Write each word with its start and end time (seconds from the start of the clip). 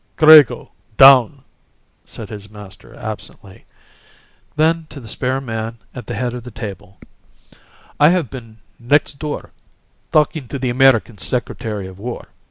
"Grego, 0.15 0.71
down," 0.97 1.43
said 2.05 2.29
his 2.29 2.49
master 2.49 2.95
absently. 2.95 3.65
Then, 4.55 4.87
to 4.89 4.99
the 4.99 5.07
spare 5.07 5.39
man 5.39 5.77
at 5.93 6.07
the 6.07 6.15
head 6.15 6.33
of 6.33 6.41
the 6.41 6.49
table: 6.49 6.97
"I 7.99 8.09
have 8.09 8.31
been 8.31 8.57
next 8.79 9.19
door, 9.19 9.51
talking 10.11 10.47
to 10.47 10.57
the 10.57 10.71
American 10.71 11.19
Secretary 11.19 11.85
of 11.85 11.99
War. 11.99 12.29